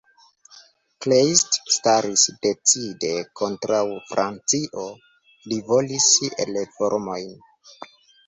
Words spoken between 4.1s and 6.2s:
Francio, li volis